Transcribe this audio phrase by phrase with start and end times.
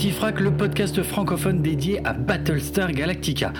[0.00, 3.52] Petit Frac, le podcast francophone dédié à Battlestar Galactica.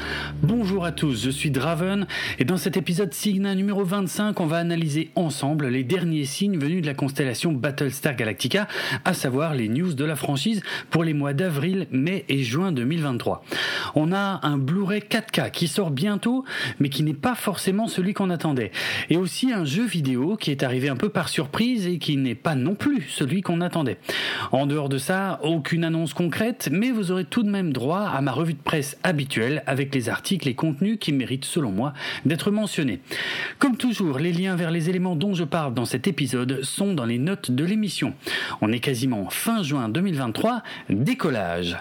[0.42, 2.06] Bonjour à tous, je suis Draven
[2.38, 6.80] et dans cet épisode Signa numéro 25, on va analyser ensemble les derniers signes venus
[6.80, 8.68] de la constellation Battlestar Galactica,
[9.04, 13.44] à savoir les news de la franchise pour les mois d'avril, mai et juin 2023.
[13.94, 16.46] On a un Blu-ray 4K qui sort bientôt,
[16.78, 18.70] mais qui n'est pas forcément celui qu'on attendait.
[19.10, 22.34] Et aussi un jeu vidéo qui est arrivé un peu par surprise et qui n'est
[22.34, 23.98] pas non plus celui qu'on attendait.
[24.52, 26.29] En dehors de ça, aucune annonce concrète
[26.70, 30.08] mais vous aurez tout de même droit à ma revue de presse habituelle avec les
[30.08, 31.92] articles et contenus qui méritent selon moi
[32.24, 33.00] d'être mentionnés.
[33.58, 37.04] Comme toujours, les liens vers les éléments dont je parle dans cet épisode sont dans
[37.04, 38.14] les notes de l'émission.
[38.60, 41.76] On est quasiment fin juin 2023, décollage.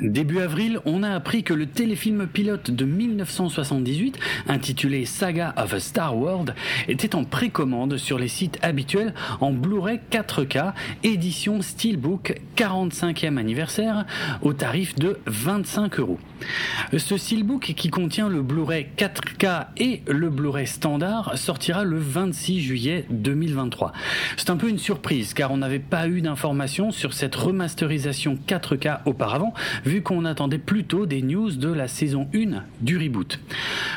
[0.00, 5.80] Début avril, on a appris que le téléfilm pilote de 1978, intitulé Saga of a
[5.80, 6.54] Star World,
[6.86, 14.06] était en précommande sur les sites habituels en Blu-ray 4K, édition Steelbook 45e anniversaire,
[14.42, 16.20] au tarif de 25 euros.
[16.96, 23.04] Ce Steelbook, qui contient le Blu-ray 4K et le Blu-ray standard, sortira le 26 juillet
[23.10, 23.92] 2023.
[24.36, 29.00] C'est un peu une surprise, car on n'avait pas eu d'informations sur cette remasterisation 4K
[29.04, 29.52] auparavant,
[29.88, 33.40] vu qu'on attendait plutôt des news de la saison 1 du reboot.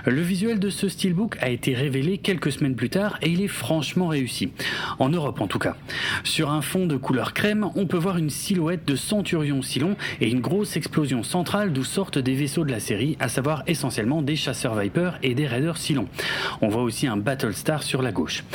[0.05, 3.49] Le visuel de ce steelbook a été révélé quelques semaines plus tard et il est
[3.49, 4.53] franchement réussi.
[4.99, 5.75] En Europe en tout cas.
[6.23, 10.29] Sur un fond de couleur crème, on peut voir une silhouette de Centurion Silon et
[10.29, 14.37] une grosse explosion centrale d'où sortent des vaisseaux de la série, à savoir essentiellement des
[14.37, 16.07] chasseurs Viper et des raiders Silon.
[16.61, 18.45] On voit aussi un Battlestar sur la gauche.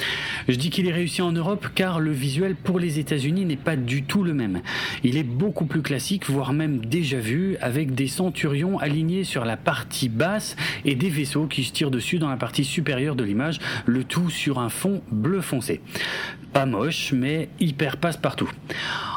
[0.48, 3.76] Je dis qu'il est réussi en Europe car le visuel pour les États-Unis n'est pas
[3.76, 4.62] du tout le même.
[5.04, 7.25] Il est beaucoup plus classique, voire même déjà vu
[7.60, 12.18] avec des centurions alignés sur la partie basse et des vaisseaux qui se tirent dessus
[12.18, 15.80] dans la partie supérieure de l'image, le tout sur un fond bleu foncé.
[16.52, 18.50] Pas moche, mais hyper passe-partout.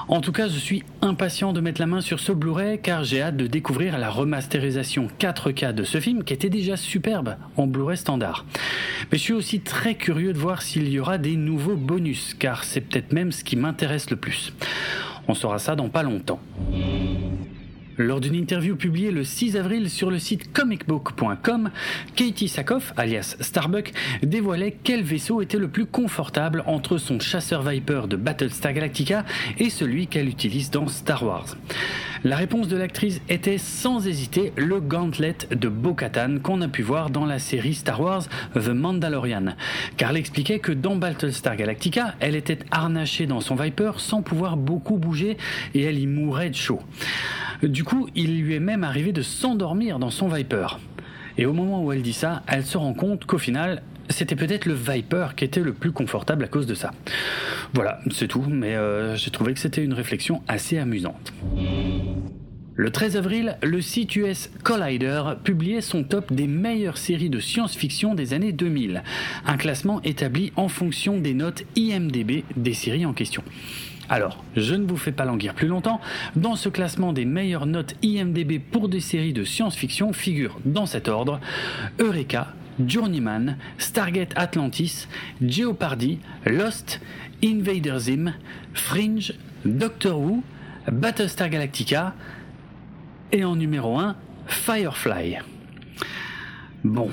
[0.07, 3.21] En tout cas, je suis impatient de mettre la main sur ce Blu-ray car j'ai
[3.21, 7.97] hâte de découvrir la remasterisation 4K de ce film qui était déjà superbe en Blu-ray
[7.97, 8.45] standard.
[9.11, 12.63] Mais je suis aussi très curieux de voir s'il y aura des nouveaux bonus car
[12.63, 14.51] c'est peut-être même ce qui m'intéresse le plus.
[15.27, 16.39] On saura ça dans pas longtemps.
[18.01, 21.69] Lors d'une interview publiée le 6 avril sur le site comicbook.com,
[22.15, 23.91] Katie Sackhoff, alias Starbuck,
[24.23, 29.25] dévoilait quel vaisseau était le plus confortable entre son chasseur Viper de Battlestar Galactica
[29.57, 31.57] et celui qu'elle utilise dans Star Wars.
[32.23, 37.09] La réponse de l'actrice était sans hésiter le gauntlet de Bo-Katan qu'on a pu voir
[37.09, 38.23] dans la série Star Wars
[38.53, 39.55] The Mandalorian,
[39.97, 44.55] car elle expliquait que dans Battlestar Galactica, elle était harnachée dans son Viper sans pouvoir
[44.55, 45.35] beaucoup bouger
[45.73, 46.79] et elle y mourait de chaud.
[47.63, 50.79] Du coup, il lui est même arrivé de s'endormir dans son Viper.
[51.37, 54.65] Et au moment où elle dit ça, elle se rend compte qu'au final, c'était peut-être
[54.65, 56.91] le Viper qui était le plus confortable à cause de ça.
[57.73, 61.33] Voilà, c'est tout, mais euh, j'ai trouvé que c'était une réflexion assez amusante.
[62.75, 68.15] Le 13 avril, le site US Collider publiait son top des meilleures séries de science-fiction
[68.15, 69.03] des années 2000,
[69.45, 73.43] un classement établi en fonction des notes IMDB des séries en question.
[74.09, 76.01] Alors, je ne vous fais pas languir plus longtemps.
[76.35, 81.07] Dans ce classement des meilleures notes IMDB pour des séries de science-fiction figurent dans cet
[81.07, 81.39] ordre
[81.99, 82.53] Eureka,
[82.85, 85.07] Journeyman, Stargate Atlantis,
[85.41, 87.01] Jeopardy, Lost,
[87.43, 88.33] Invader Zim,
[88.73, 89.33] Fringe,
[89.63, 90.43] Doctor Who,
[90.91, 92.15] Battlestar Galactica
[93.31, 94.15] et en numéro 1,
[94.47, 95.37] Firefly.
[96.83, 97.11] Bon,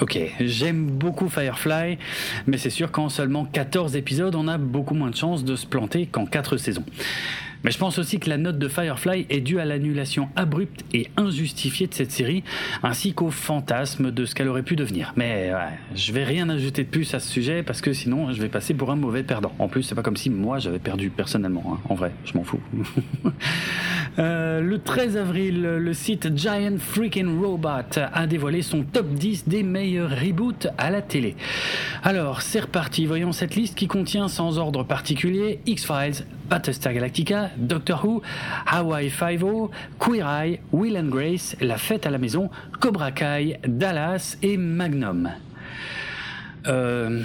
[0.00, 1.98] Ok, j'aime beaucoup Firefly,
[2.46, 5.66] mais c'est sûr qu'en seulement 14 épisodes, on a beaucoup moins de chances de se
[5.66, 6.84] planter qu'en 4 saisons.
[7.64, 11.08] Mais je pense aussi que la note de Firefly est due à l'annulation abrupte et
[11.16, 12.42] injustifiée de cette série,
[12.82, 15.12] ainsi qu'au fantasme de ce qu'elle aurait pu devenir.
[15.16, 18.40] Mais ouais, je vais rien ajouter de plus à ce sujet parce que sinon je
[18.40, 19.52] vais passer pour un mauvais perdant.
[19.58, 21.64] En plus, c'est pas comme si moi j'avais perdu personnellement.
[21.74, 21.80] Hein.
[21.88, 22.60] En vrai, je m'en fous.
[24.18, 29.62] Euh, le 13 avril, le site Giant Freaking Robot a dévoilé son top 10 des
[29.62, 31.34] meilleurs reboots à la télé.
[32.02, 33.06] Alors, c'est reparti.
[33.06, 38.20] Voyons cette liste qui contient sans ordre particulier X-Files, Battlestar Galactica, Doctor Who,
[38.66, 44.36] Hawaii Five-O, Queer Eye, Will and Grace, La Fête à la Maison, Cobra Kai, Dallas
[44.42, 45.30] et Magnum.
[46.66, 47.22] Euh,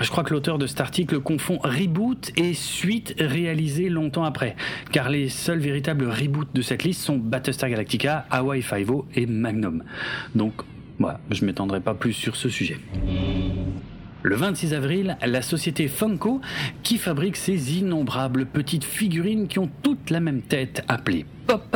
[0.00, 4.56] je crois que l'auteur de cet article confond reboot et suite réalisée longtemps après,
[4.90, 9.84] car les seuls véritables reboots de cette liste sont Battlestar Galactica, Hawaii Five-O et Magnum.
[10.34, 10.54] Donc,
[10.98, 12.78] voilà, je m'étendrai pas plus sur ce sujet.
[14.22, 16.42] Le 26 avril, la société Funko,
[16.82, 21.74] qui fabrique ces innombrables petites figurines qui ont toutes la même tête, appelée Pop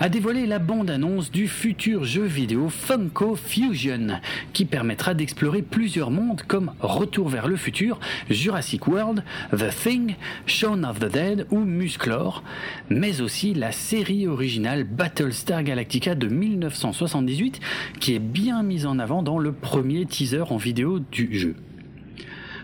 [0.00, 4.20] a dévoilé la bande-annonce du futur jeu vidéo Funko Fusion,
[4.52, 8.00] qui permettra d'explorer plusieurs mondes comme Retour vers le futur,
[8.30, 9.22] Jurassic World,
[9.56, 12.42] The Thing, Shaun of the Dead ou Musclor,
[12.90, 17.60] mais aussi la série originale Battlestar Galactica de 1978,
[18.00, 21.54] qui est bien mise en avant dans le premier teaser en vidéo du jeu.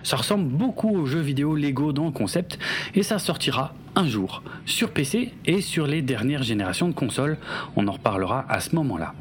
[0.03, 2.59] Ça ressemble beaucoup aux jeux vidéo Lego dans le concept
[2.95, 7.39] et ça sortira un jour sur PC et sur les dernières générations de consoles.
[7.77, 9.15] On en reparlera à ce moment-là.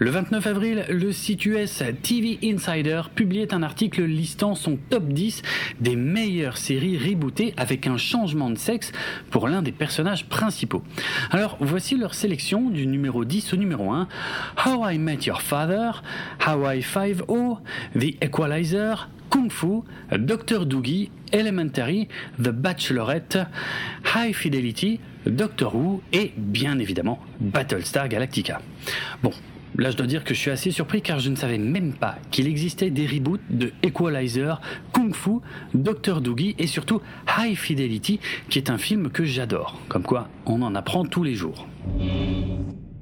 [0.00, 5.42] Le 29 avril, le site US TV Insider publiait un article listant son top 10
[5.80, 8.92] des meilleures séries rebootées avec un changement de sexe
[9.32, 10.84] pour l'un des personnages principaux.
[11.32, 14.06] Alors voici leur sélection du numéro 10 au numéro 1.
[14.66, 16.00] How I Met Your Father,
[16.46, 17.58] Hawaii 5-0,
[17.98, 19.82] The Equalizer, Kung Fu,
[20.12, 20.66] Dr.
[20.66, 22.08] Doogie, Elementary,
[22.38, 23.38] The Bachelorette,
[24.14, 28.60] High Fidelity, Doctor Who et bien évidemment Battlestar Galactica.
[29.22, 29.32] Bon,
[29.76, 32.16] Là, je dois dire que je suis assez surpris car je ne savais même pas
[32.30, 34.60] qu'il existait des reboots de Equalizer,
[34.92, 35.40] Kung Fu,
[35.74, 36.20] Dr.
[36.20, 37.00] Doogie et surtout
[37.38, 39.78] High Fidelity, qui est un film que j'adore.
[39.88, 41.68] Comme quoi, on en apprend tous les jours.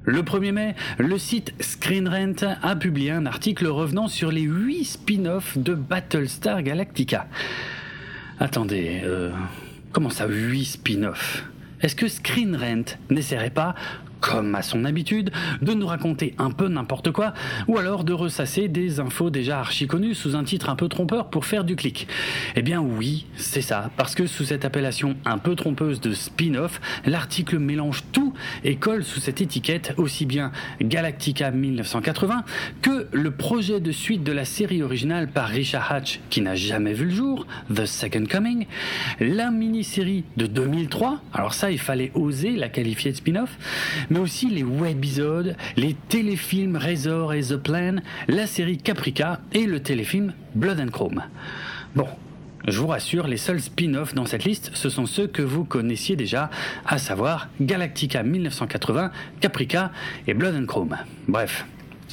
[0.09, 4.85] Le 1er mai, le site Screen Rant a publié un article revenant sur les 8
[4.85, 7.27] spin-offs de Battlestar Galactica.
[8.39, 9.33] Attendez, euh,
[9.91, 11.43] comment ça 8 spin-offs?
[11.81, 13.75] Est-ce que Screen Rant n'essaierait pas
[14.19, 15.31] comme à son habitude,
[15.61, 17.33] de nous raconter un peu n'importe quoi,
[17.67, 21.29] ou alors de ressasser des infos déjà archi connues sous un titre un peu trompeur
[21.29, 22.07] pour faire du clic?
[22.55, 26.81] Eh bien oui, c'est ça, parce que sous cette appellation un peu trompeuse de spin-off,
[27.05, 28.26] l'article mélange tout
[28.63, 30.51] et colle sous cette étiquette aussi bien
[30.81, 32.43] Galactica 1980
[32.81, 36.93] que le projet de suite de la série originale par Richard Hatch qui n'a jamais
[36.93, 38.67] vu le jour, The Second Coming,
[39.19, 43.57] la mini-série de 2003, alors ça il fallait oser la qualifier de spin-off,
[44.09, 47.95] mais aussi les webisodes, les téléfilms Razor et The Plan,
[48.27, 51.23] la série Caprica et le téléfilm Blood and Chrome.
[51.95, 52.07] Bon,
[52.67, 56.15] je vous rassure, les seuls spin-offs dans cette liste, ce sont ceux que vous connaissiez
[56.15, 56.49] déjà,
[56.85, 59.91] à savoir Galactica 1980, Caprica
[60.27, 60.97] et Blood and Chrome.
[61.27, 61.65] Bref,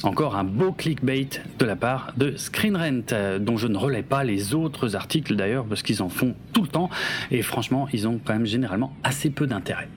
[0.03, 1.27] encore un beau clickbait
[1.59, 5.65] de la part de Screen Rent, dont je ne relais pas les autres articles d'ailleurs,
[5.65, 6.89] parce qu'ils en font tout le temps,
[7.31, 9.89] et franchement, ils ont quand même généralement assez peu d'intérêt.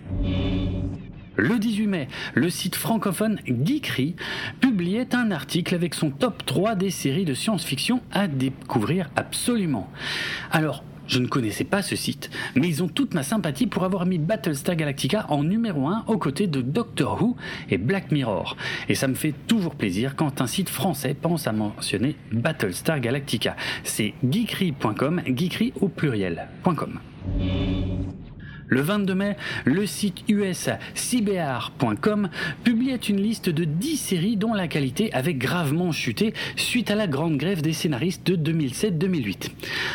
[1.41, 4.17] Le 18 mai, le site francophone Geekery
[4.61, 9.89] publiait un article avec son top 3 des séries de science-fiction à découvrir absolument.
[10.51, 14.05] Alors, je ne connaissais pas ce site, mais ils ont toute ma sympathie pour avoir
[14.05, 17.37] mis Battlestar Galactica en numéro 1 aux côtés de Doctor Who
[17.71, 18.57] et Black Mirror.
[18.89, 23.55] Et ça me fait toujours plaisir quand un site français pense à mentionner Battlestar Galactica.
[23.85, 26.99] C'est geekery.com, geekery au pluriel.com.
[28.69, 32.29] Le 22 mai, le site US CBR.com
[32.65, 37.07] publiait une liste de 10 séries dont la qualité avait gravement chuté suite à la
[37.07, 39.51] grande grève des scénaristes de 2007-2008.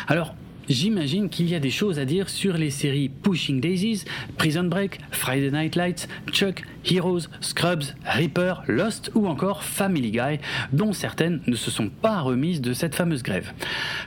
[0.08, 0.34] Alors,
[0.68, 4.04] J'imagine qu'il y a des choses à dire sur les séries Pushing Daisies,
[4.38, 10.38] Prison Break, Friday Night Lights, Chuck, Heroes, Scrubs, Reaper, Lost ou encore Family Guy,
[10.72, 13.52] dont certaines ne se sont pas remises de cette fameuse grève.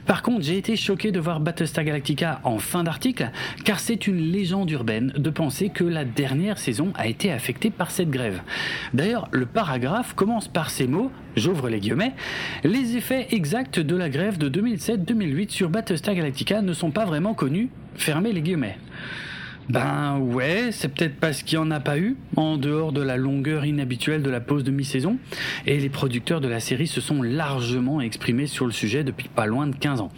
[0.05, 3.29] Par contre, j'ai été choqué de voir Battlestar Galactica en fin d'article,
[3.63, 7.91] car c'est une légende urbaine de penser que la dernière saison a été affectée par
[7.91, 8.41] cette grève.
[8.93, 12.13] D'ailleurs, le paragraphe commence par ces mots j'ouvre les guillemets,
[12.63, 17.33] les effets exacts de la grève de 2007-2008 sur Battlestar Galactica ne sont pas vraiment
[17.33, 18.77] connus, fermez les guillemets.
[19.69, 23.17] Ben ouais, c'est peut-être parce qu'il n'y en a pas eu, en dehors de la
[23.17, 25.17] longueur inhabituelle de la pause de mi-saison,
[25.65, 29.45] et les producteurs de la série se sont largement exprimés sur le sujet depuis pas
[29.45, 30.11] loin de 15 ans.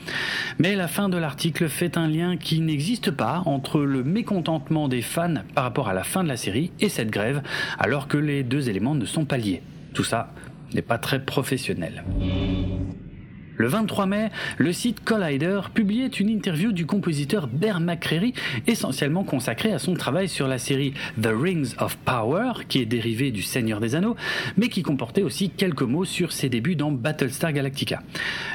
[0.59, 5.01] Mais la fin de l'article fait un lien qui n'existe pas entre le mécontentement des
[5.01, 7.41] fans par rapport à la fin de la série et cette grève,
[7.79, 9.63] alors que les deux éléments ne sont pas liés.
[9.95, 10.31] Tout ça
[10.75, 12.03] n'est pas très professionnel.
[13.61, 18.33] Le 23 mai, le site Collider publiait une interview du compositeur Bear McCreary,
[18.67, 23.31] essentiellement consacrée à son travail sur la série The Rings of Power, qui est dérivée
[23.31, 24.15] du Seigneur des Anneaux,
[24.55, 28.01] mais qui comportait aussi quelques mots sur ses débuts dans Battlestar Galactica.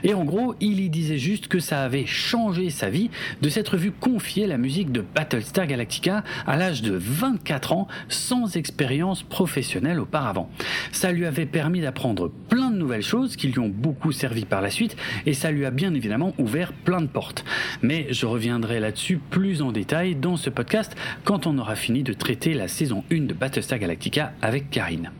[0.04, 3.10] Et en gros, il y disait juste que ça avait changé sa vie
[3.42, 8.56] de s'être vu confier la musique de Battlestar Galactica à l'âge de 24 ans sans
[8.56, 10.48] expérience professionnelle auparavant.
[10.92, 14.62] Ça lui avait permis d'apprendre plein de nouvelles choses qui lui ont beaucoup servi par
[14.62, 14.93] la suite
[15.26, 17.44] et ça lui a bien évidemment ouvert plein de portes.
[17.82, 22.12] Mais je reviendrai là-dessus plus en détail dans ce podcast quand on aura fini de
[22.12, 25.10] traiter la saison 1 de Battlestar Galactica avec Karine.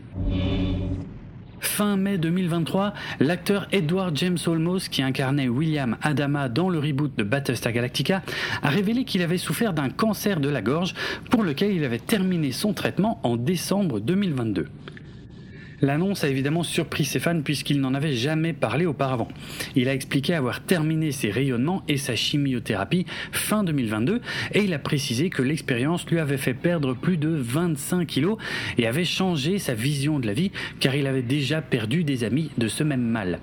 [1.59, 7.23] Fin mai 2023, l'acteur Edward James Olmos, qui incarnait William Adama dans le reboot de
[7.23, 8.21] Battlestar Galactica,
[8.61, 10.93] a révélé qu'il avait souffert d'un cancer de la gorge
[11.31, 14.67] pour lequel il avait terminé son traitement en décembre 2022.
[15.81, 19.27] L'annonce a évidemment surpris ses fans puisqu'il n'en avait jamais parlé auparavant.
[19.75, 24.21] Il a expliqué avoir terminé ses rayonnements et sa chimiothérapie fin 2022
[24.53, 28.37] et il a précisé que l'expérience lui avait fait perdre plus de 25 kilos
[28.77, 32.51] et avait changé sa vision de la vie car il avait déjà perdu des amis
[32.57, 33.39] de ce même mal.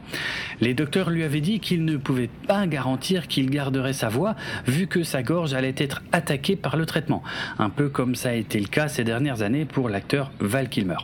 [0.60, 4.36] Les docteurs lui avaient dit qu'il ne pouvait pas garantir qu'il garderait sa voix
[4.66, 7.22] vu que sa gorge allait être attaquée par le traitement,
[7.58, 10.96] un peu comme ça a été le cas ces dernières années pour l'acteur Val Kilmer.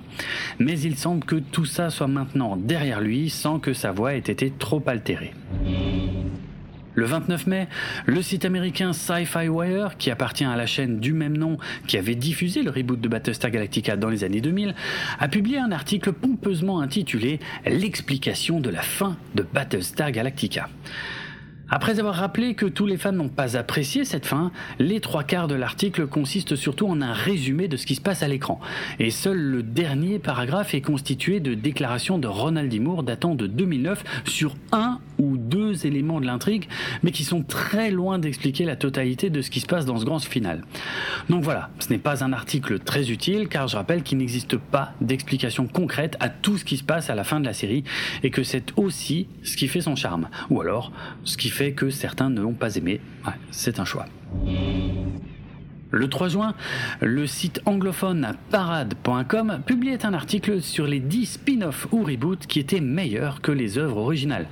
[0.58, 4.18] Mais il semble que tout ça soit maintenant derrière lui sans que sa voix ait
[4.18, 5.34] été trop altérée.
[6.98, 7.68] Le 29 mai,
[8.06, 11.56] le site américain Sci-Fi Wire, qui appartient à la chaîne du même nom
[11.86, 14.74] qui avait diffusé le reboot de Battlestar Galactica dans les années 2000,
[15.20, 20.68] a publié un article pompeusement intitulé L'explication de la fin de Battlestar Galactica.
[21.70, 25.48] Après avoir rappelé que tous les fans n'ont pas apprécié cette fin, les trois quarts
[25.48, 28.58] de l'article consistent surtout en un résumé de ce qui se passe à l'écran.
[28.98, 32.78] Et seul le dernier paragraphe est constitué de déclarations de Ronald D.
[33.02, 36.68] Datant de 2009 sur un ou deux éléments de l'intrigue,
[37.02, 40.04] mais qui sont très loin d'expliquer la totalité de ce qui se passe dans ce
[40.04, 40.64] grand final.
[41.28, 44.94] Donc voilà, ce n'est pas un article très utile, car je rappelle qu'il n'existe pas
[45.00, 47.84] d'explication concrète à tout ce qui se passe à la fin de la série,
[48.22, 50.92] et que c'est aussi ce qui fait son charme, ou alors
[51.24, 53.00] ce qui fait que certains ne l'ont pas aimé.
[53.50, 54.06] c'est un choix.
[55.90, 56.54] Le 3 juin,
[57.00, 62.80] le site anglophone parade.com publiait un article sur les 10 spin-offs ou reboots qui étaient
[62.80, 64.48] meilleurs que les œuvres originales.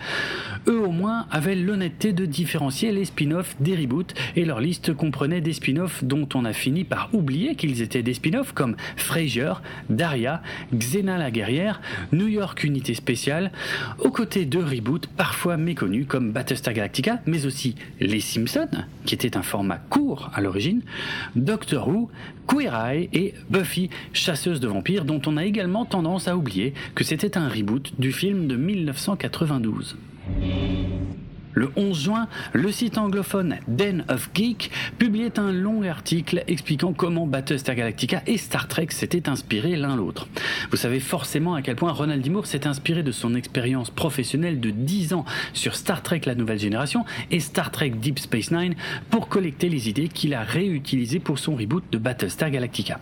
[0.66, 5.42] Eux au moins avaient l'honnêteté de différencier les spin-offs des reboots et leur liste comprenait
[5.42, 9.52] des spin-offs dont on a fini par oublier qu'ils étaient des spin-offs comme Frasier,
[9.90, 10.42] Daria,
[10.74, 13.52] Xena la guerrière, New York Unité spéciale,
[13.98, 18.68] aux côtés de reboots parfois méconnus comme Battlestar Galactica, mais aussi Les Simpsons,
[19.04, 20.80] qui était un format court à l'origine,
[21.34, 22.10] Doctor Who,
[22.46, 27.04] Queer Eye et Buffy, chasseuse de vampires, dont on a également tendance à oublier que
[27.04, 29.96] c'était un reboot du film de 1992.
[31.56, 37.26] Le 11 juin, le site anglophone Den of Geek publiait un long article expliquant comment
[37.26, 40.28] Battlestar Galactica et Star Trek s'étaient inspirés l'un l'autre.
[40.70, 42.28] Vous savez forcément à quel point Ronald D.
[42.28, 46.58] Moore s'est inspiré de son expérience professionnelle de 10 ans sur Star Trek La Nouvelle
[46.58, 48.74] Génération et Star Trek Deep Space Nine
[49.08, 53.00] pour collecter les idées qu'il a réutilisées pour son reboot de Battlestar Galactica.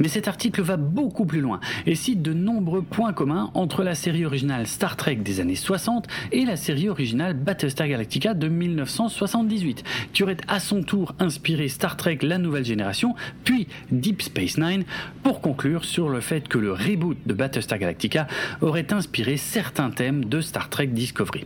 [0.00, 3.94] Mais cet article va beaucoup plus loin et cite de nombreux points communs entre la
[3.94, 9.84] série originale Star Trek des années 60 et la série originale Battlestar Galactica de 1978,
[10.12, 14.84] qui aurait à son tour inspiré Star Trek La Nouvelle Génération, puis Deep Space Nine,
[15.22, 18.26] pour conclure sur le fait que le reboot de Battlestar Galactica
[18.62, 21.44] aurait inspiré certains thèmes de Star Trek Discovery.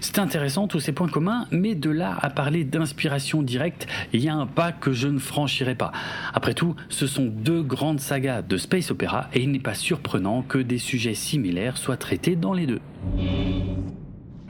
[0.00, 4.28] C'est intéressant tous ces points communs, mais de là à parler d'inspiration directe, il y
[4.28, 5.92] a un pas que je ne franchirai pas.
[6.32, 10.42] Après tout, ce sont deux grandes sagas de space opéra et il n'est pas surprenant
[10.42, 12.80] que des sujets similaires soient traités dans les deux.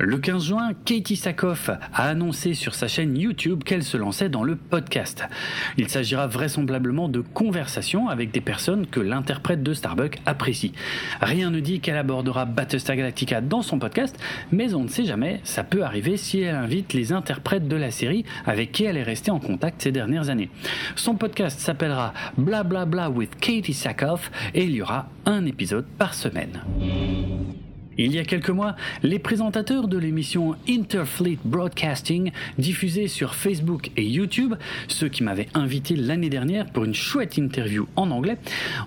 [0.05, 4.43] Le 15 juin, Katie Sackhoff a annoncé sur sa chaîne YouTube qu'elle se lançait dans
[4.43, 5.29] le podcast.
[5.79, 10.73] Il s'agira vraisemblablement de conversations avec des personnes que l'interprète de Starbucks apprécie.
[11.21, 14.19] Rien ne dit qu'elle abordera Battlestar Galactica dans son podcast,
[14.51, 17.93] mais on ne sait jamais, ça peut arriver si elle invite les interprètes de la
[17.93, 20.51] série avec qui elle est restée en contact ces dernières années.
[20.97, 25.87] Son podcast s'appellera Bla Bla Bla with Katie Sackhoff et il y aura un épisode
[25.97, 26.61] par semaine.
[27.99, 34.05] Il y a quelques mois, les présentateurs de l'émission Interfleet Broadcasting, diffusée sur Facebook et
[34.07, 34.55] YouTube,
[34.89, 38.39] ceux qui m'avaient invité l'année dernière pour une chouette interview en anglais,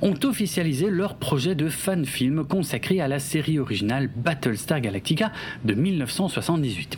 [0.02, 5.32] ont officialisé leur projet de fan-film consacré à la série originale Battlestar Galactica
[5.66, 6.98] de 1978.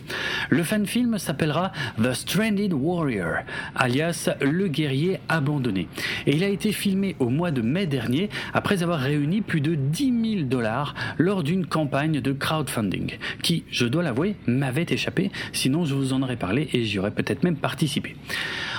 [0.49, 3.39] Le fan-film s'appellera The Stranded Warrior,
[3.75, 5.89] alias Le guerrier abandonné,
[6.25, 9.75] et il a été filmé au mois de mai dernier après avoir réuni plus de
[9.75, 15.83] 10 000 dollars lors d'une campagne de crowdfunding qui, je dois l'avouer, m'avait échappé, sinon
[15.83, 18.15] je vous en aurais parlé et j'y aurais peut-être même participé.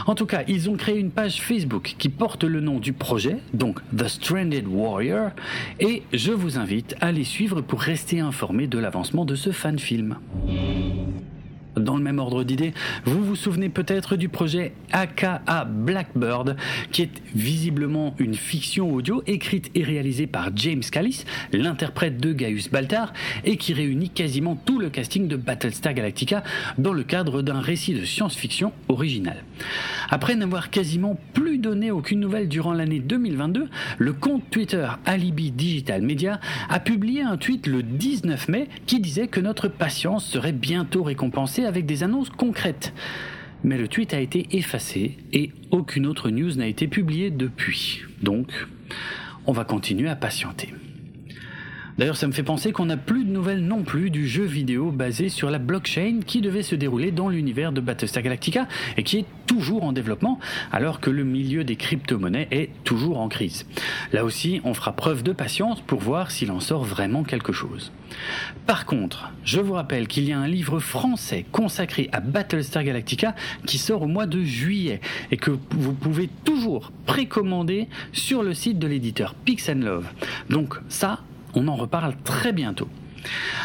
[0.06, 3.38] En tout cas, ils ont créé une page Facebook qui porte le nom du projet,
[3.54, 5.30] donc The Stranded Warrior,
[5.80, 9.78] et je vous invite à les suivre pour rester informé de l'avancement de ce fan
[9.78, 10.16] film.
[11.78, 12.72] Dans le même ordre d'idées,
[13.04, 16.56] vous vous souvenez peut-être du projet AKA Blackbird,
[16.92, 22.70] qui est visiblement une fiction audio écrite et réalisée par James Callis, l'interprète de Gaius
[22.70, 23.12] Baltar,
[23.44, 26.42] et qui réunit quasiment tout le casting de Battlestar Galactica
[26.78, 29.44] dans le cadre d'un récit de science-fiction original.
[30.10, 36.02] Après n'avoir quasiment plus donné aucune nouvelle durant l'année 2022, le compte Twitter Alibi Digital
[36.02, 41.02] Media a publié un tweet le 19 mai qui disait que notre patience serait bientôt
[41.02, 42.94] récompensée avec des annonces concrètes.
[43.64, 48.02] Mais le tweet a été effacé et aucune autre news n'a été publiée depuis.
[48.22, 48.66] Donc,
[49.46, 50.72] on va continuer à patienter.
[51.98, 54.92] D'ailleurs, ça me fait penser qu'on n'a plus de nouvelles non plus du jeu vidéo
[54.92, 59.18] basé sur la blockchain qui devait se dérouler dans l'univers de Battlestar Galactica et qui
[59.18, 60.38] est toujours en développement
[60.70, 63.66] alors que le milieu des crypto-monnaies est toujours en crise.
[64.12, 67.90] Là aussi, on fera preuve de patience pour voir s'il en sort vraiment quelque chose.
[68.66, 73.34] Par contre, je vous rappelle qu'il y a un livre français consacré à Battlestar Galactica
[73.66, 75.00] qui sort au mois de juillet
[75.32, 80.06] et que vous pouvez toujours précommander sur le site de l'éditeur Pix Love.
[80.48, 81.20] Donc ça,
[81.54, 82.88] on en reparle très bientôt.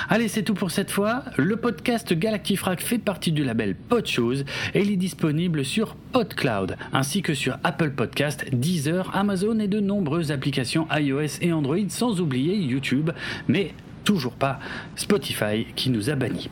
[0.09, 1.23] Allez, c'est tout pour cette fois.
[1.37, 7.21] Le podcast Galactifrac fait partie du label Podchose et il est disponible sur PodCloud ainsi
[7.21, 12.55] que sur Apple Podcast, Deezer, Amazon et de nombreuses applications iOS et Android sans oublier
[12.57, 13.11] YouTube.
[13.47, 13.73] Mais
[14.03, 14.59] toujours pas
[14.95, 16.49] Spotify qui nous a bannis.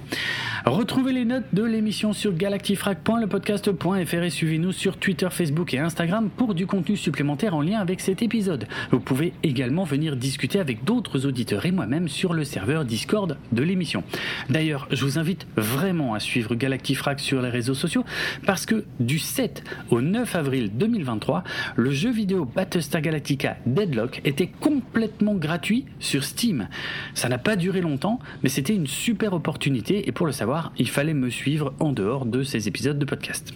[0.66, 6.54] Retrouvez les notes de l'émission sur galactifrac.lepodcast.fr et suivez-nous sur Twitter, Facebook et Instagram pour
[6.54, 8.68] du contenu supplémentaire en lien avec cet épisode.
[8.92, 13.64] Vous pouvez également venir discuter avec d'autres auditeurs et moi-même sur le serveur Discord de
[13.64, 14.04] l'émission.
[14.50, 18.06] D'ailleurs, je vous invite vraiment à suivre Galactifrac sur les réseaux sociaux
[18.46, 21.44] parce que du 7 au 9 avril 2023,
[21.76, 26.68] le jeu vidéo Battlestar Galactica Deadlock était complètement gratuit sur Steam.
[27.16, 30.90] Ça n'a pas duré longtemps, mais c'était une super opportunité et pour le savoir, il
[30.90, 33.54] fallait me suivre en dehors de ces épisodes de podcast.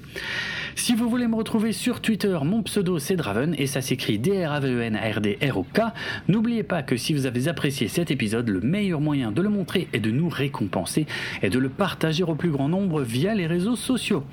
[0.77, 5.81] Si vous voulez me retrouver sur Twitter, mon pseudo c'est Draven et ça s'écrit D-R-A-V-E-N-R-D-R-O-K.
[6.27, 9.87] N'oubliez pas que si vous avez apprécié cet épisode, le meilleur moyen de le montrer
[9.93, 11.07] et de nous récompenser
[11.41, 14.25] est de le partager au plus grand nombre via les réseaux sociaux.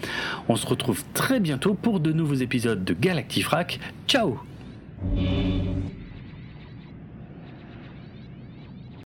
[0.49, 3.79] On se retrouve très bientôt pour de nouveaux épisodes de Galactifrac.
[4.09, 4.41] Ciao